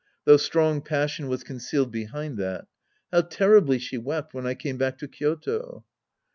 Though 0.25 0.37
strong 0.37 0.81
passion 0.81 1.27
was 1.27 1.43
concealed 1.43 1.91
behind 1.91 2.39
that. 2.39 2.65
How 3.11 3.21
terribly 3.21 3.77
she 3.77 3.99
wept 3.99 4.33
when 4.33 4.47
I 4.47 4.55
came 4.55 4.77
back 4.77 4.97
to 4.97 5.07
Kyoto 5.07 5.83